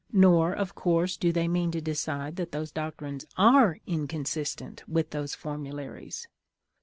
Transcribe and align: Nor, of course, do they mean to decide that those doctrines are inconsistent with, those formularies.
Nor, 0.11 0.51
of 0.51 0.73
course, 0.73 1.15
do 1.15 1.31
they 1.31 1.47
mean 1.47 1.69
to 1.73 1.79
decide 1.79 2.35
that 2.37 2.51
those 2.51 2.71
doctrines 2.71 3.27
are 3.37 3.77
inconsistent 3.85 4.81
with, 4.89 5.11
those 5.11 5.35
formularies. 5.35 6.27